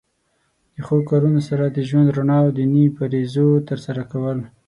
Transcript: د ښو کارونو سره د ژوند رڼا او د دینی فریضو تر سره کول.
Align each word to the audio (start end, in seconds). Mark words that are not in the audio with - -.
د 0.75 0.77
ښو 0.85 0.97
کارونو 1.09 1.39
سره 1.49 1.63
د 1.67 1.77
ژوند 1.89 2.07
رڼا 2.17 2.37
او 2.43 2.49
د 2.51 2.55
دینی 2.57 2.85
فریضو 2.97 3.47
تر 3.69 3.77
سره 3.85 4.01
کول. 4.11 4.39